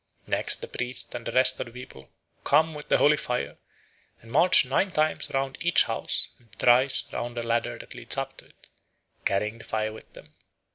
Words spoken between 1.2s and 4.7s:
the rest of the people come with the holy fire and march